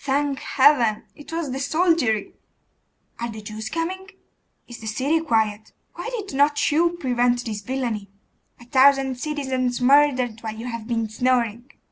[0.00, 1.04] Thank Heaven!
[1.14, 2.32] it was the soldiery.
[3.20, 4.08] 'Are the Jews coming?'
[4.66, 8.10] 'Is the city quiet?' 'Why did not you prevent this villainy?'
[8.58, 11.70] 'A thousand citizens murdered while you have been snoring!